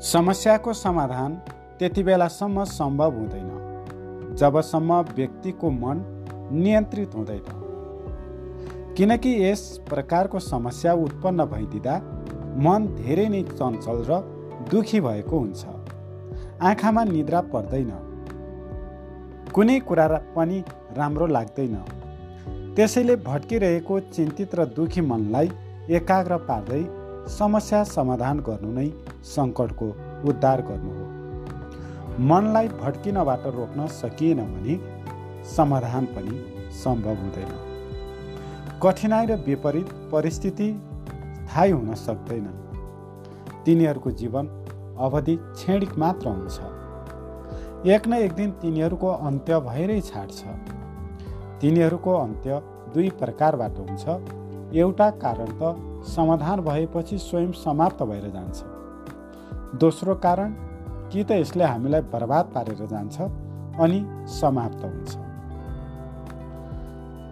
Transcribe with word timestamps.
समस्याको 0.00 0.72
समाधान 0.72 1.34
त्यति 1.78 2.02
बेलासम्म 2.02 2.64
सम्भव 2.64 3.14
हुँदैन 3.14 4.36
जबसम्म 4.38 4.94
व्यक्तिको 4.94 5.70
मन 5.70 6.02
नियन्त्रित 6.52 7.14
हुँदैन। 7.14 8.94
किनकि 8.96 9.44
यस 9.44 9.80
प्रकारको 9.90 10.38
समस्या 10.38 10.92
उत्पन्न 10.94 11.44
भइदिँदा 11.44 11.96
मन 12.56 12.86
धेरै 12.96 13.28
नै 13.28 13.42
चञ्चल 13.42 14.04
र 14.10 14.20
दुखी 14.70 15.00
भएको 15.00 15.38
हुन्छ। 15.38 15.66
आँखामा 16.62 17.04
निद्रा 17.04 17.40
पर्दैन। 17.40 17.90
कुनै 19.54 19.80
कुरा 19.80 20.08
पनि 20.36 20.64
राम्रो 20.96 21.26
लाग्दैन। 21.26 21.74
त्यसैले 22.76 23.16
भट्किरहेको 23.16 24.00
चिन्तित 24.00 24.54
र 24.54 24.64
दुखी 24.64 25.00
मनलाई 25.00 25.50
एकाग्र 25.90 26.36
पार्दै 26.36 26.82
समस्या 27.28 27.84
समाधान 27.84 28.40
गर्नु 28.40 28.72
नै 28.72 28.90
सङ्कटको 29.24 29.86
उद्धार 30.24 30.62
गर्नु 30.62 30.92
हो। 30.92 31.04
मनलाई 32.20 32.68
भड्किनबाट 32.68 33.46
रोक्न 33.46 33.86
सकिएन 33.86 34.38
भने 34.38 34.74
समाधान 35.56 36.06
पनि 36.06 36.36
सम्भव 36.74 37.14
हुँदैन। 37.14 37.52
कठिनाइ 38.82 39.26
र 39.26 39.36
विपरीत 39.46 39.88
परिस्थिति 40.12 40.68
स्थायी 41.48 41.72
हुन 41.72 41.94
सक्दैन। 41.94 42.46
तिनीहरूको 43.64 44.10
जीवन 44.10 44.46
अवधि 44.98 45.36
क्षणिक 45.36 45.98
मात्र 45.98 46.28
हुन्छ। 46.28 47.86
एक 47.86 48.08
न 48.08 48.12
एक 48.12 48.32
दिन 48.32 48.50
तिनीहरूको 48.50 49.08
अन्त्य 49.08 49.60
भएरै 49.60 50.00
छाड्छ। 50.00 50.38
तिनीहरूको 51.60 52.14
अन्त्य 52.14 52.60
दुई 52.94 53.10
प्रकारबाट 53.10 53.78
हुन्छ। 53.78 54.04
एउटा 54.76 55.10
कारण 55.10 55.46
त 55.46 55.87
समाधान 56.08 56.60
भएपछि 56.60 57.18
स्वयं 57.18 57.52
समाप्त 57.52 58.02
भएर 58.02 58.30
जान्छ। 58.30 58.62
दोस्रो 59.80 60.14
कारण 60.14 60.52
कि 61.12 61.24
त 61.24 61.30
यसले 61.32 61.64
हामीलाई 61.64 62.00
बर्बाद 62.12 62.44
पारेर 62.54 62.86
जान्छ 62.86 63.20
अनि 63.80 64.00
समाप्त 64.30 64.84
हुन्छ। 64.84 65.16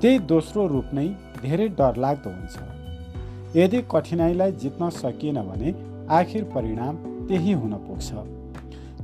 त्यही 0.00 0.18
दोस्रो 0.28 0.66
रूप 0.66 0.86
नै 0.94 1.08
धेरै 1.42 1.68
डरलाग्दो 1.68 2.30
हुन्छ। 2.30 3.56
यदि 3.56 3.82
कठिनाइलाई 3.90 4.52
जित्न 4.52 4.90
सकिएन 4.92 5.38
भने 5.42 5.74
आखिर 6.10 6.44
परिणाम 6.54 6.96
त्यही 7.28 7.52
हुन 7.52 7.72
पुग्छ। 7.86 8.08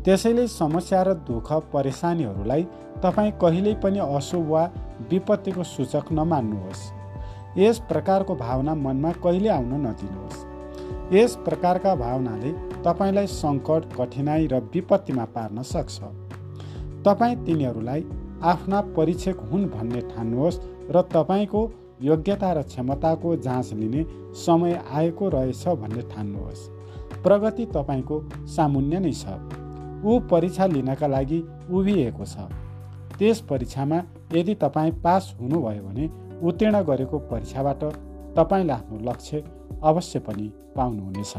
त्यसैले 0.05 0.47
समस्या 0.48 1.03
र 1.03 1.14
दुःख 1.27 1.53
परेसानीहरूलाई 1.73 2.62
तपाईँ 3.03 3.33
कहिल्यै 3.42 3.75
पनि 3.75 3.98
अशुभ 3.98 4.48
वा 4.48 4.62
विपत्तिको 5.11 5.62
सूचक 5.64 6.12
नमान्नुहोस्। 6.12 7.02
यस 7.56 7.78
प्रकारको 7.78 8.34
भावना 8.34 8.75
मनमा 8.75 9.12
कहिले 9.25 9.48
आउन 9.48 9.72
नदिनुहोस्। 9.86 10.45
यस 11.14 11.36
प्रकारका 11.36 11.95
भावनाले 11.95 12.53
तपाईँलाई 12.83 13.27
सङ्कट 13.27 13.92
कठिनाइ 13.98 14.47
र 14.47 14.61
विपत्तिमा 14.75 15.25
पार्न 15.34 15.62
सक्छ। 15.62 15.98
तपाईँ 17.05 17.36
तिनीहरूलाई 17.45 18.05
आफ्ना 18.42 18.80
परीक्षक 18.97 19.41
हुन् 19.53 19.69
भन्ने 19.69 20.00
ठान्नुहोस् 20.00 20.61
र 20.91 21.03
तपाईँको 21.12 21.61
योग्यता 22.03 22.53
र 22.53 22.62
क्षमताको 22.62 23.36
जाँच 23.36 23.73
लिने 23.73 24.05
समय 24.36 24.80
आएको 24.92 25.28
रहेछ 25.28 25.69
भन्ने 25.69 26.03
ठान्नुहोस्। 26.08 26.69
प्रगति 27.23 27.67
तपाईँको 27.67 28.17
सामुन्य 28.48 28.98
नै 28.98 29.12
छ। 29.12 29.36
ऊ 30.05 30.19
परीक्षा 30.30 30.67
लिनका 30.67 31.06
लागि 31.06 31.45
उभिएको 31.70 32.25
छ। 32.25 32.48
त्यस 33.19 33.41
परीक्षामा 33.50 34.03
यदि 34.34 34.55
तपाईँ 34.55 34.92
पास 35.05 35.34
हुनुभयो 35.41 35.83
भने 35.84 36.08
उत्तीर्ण 36.43 36.83
गरेको 36.83 37.19
परीक्षाबाट 37.31 37.83
तपाईँले 38.37 38.73
आफ्नो 38.73 38.98
लक्ष्य 39.09 39.43
अवश्य 39.83 40.19
पनि 40.27 40.47
पाउनुहुनेछ। 40.77 41.35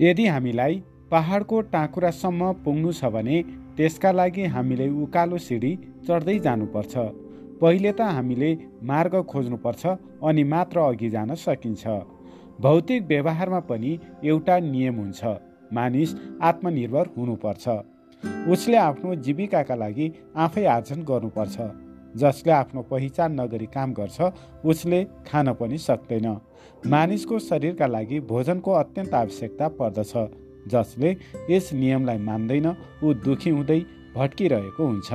यदि 0.00 0.26
हामीलाई 0.26 0.74
पहाडको 1.10 1.60
टाँकुरासम्म 1.72 2.52
पुग्नु 2.64 2.92
छ 2.92 3.04
भने 3.14 3.42
त्यसका 3.76 4.10
लागि 4.12 4.44
हामीले 4.54 4.88
उकालो 5.02 5.38
सिडी 5.38 5.72
चढ्दै 6.06 6.38
जानुपर्छ। 6.38 6.94
पहिले 7.60 7.92
त 7.92 8.00
हामीले 8.16 8.50
मार्ग 8.84 9.14
खोज्नुपर्छ 9.30 9.86
अनि 10.24 10.42
मात्र 10.44 10.78
अघि 10.80 11.08
जान 11.10 11.34
सकिन्छ। 11.36 11.84
भौतिक 12.60 13.02
व्यवहारमा 13.06 13.60
पनि 13.68 13.98
एउटा 14.24 14.58
नियम 14.64 14.96
हुन्छ 14.96 15.20
मानिस 15.72 16.14
आत्मनिर्भर 16.42 17.06
हुनुपर्छ। 17.16 17.68
उसले 18.48 18.76
आफ्नो 18.78 19.14
जीविकाका 19.24 19.74
लागि 19.74 20.06
आफै 20.44 20.64
आर्जन 20.66 21.02
गर्नुपर्छ। 21.10 21.56
जसले 22.16 22.52
आफ्नो 22.52 22.82
पहिचान 22.82 23.40
नगरी 23.40 23.66
काम 23.74 23.92
गर्छ 23.92 24.18
उसले 24.64 25.00
खान 25.26 25.52
पनि 25.54 25.78
सक्दैन। 25.78 26.26
मानिसको 26.86 27.38
शरीरका 27.38 27.86
लागि 27.86 28.20
भोजनको 28.30 28.72
अत्यन्त 28.74 29.14
आवश्यकता 29.14 29.68
पर्दछ 29.78 30.12
जसले 30.72 31.10
यस 31.50 31.72
नियमलाई 31.74 32.18
मान्दैन 32.28 32.66
ऊ 33.04 33.12
दुखी 33.24 33.50
हुँदै 33.50 33.80
भट्किरहेको 34.16 34.86
हुन्छ। 34.86 35.10